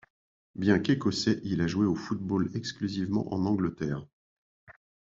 Bien 0.55 0.79
qu'écossais, 0.79 1.39
il 1.43 1.61
a 1.61 1.67
joué 1.67 1.85
au 1.85 1.93
football 1.93 2.49
exclusivement 2.55 3.31
en 3.35 3.45
Angleterre. 3.45 4.07